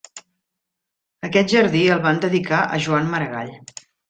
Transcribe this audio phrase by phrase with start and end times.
[1.29, 3.55] Aquest jardí el van dedicar a Joan Maragall.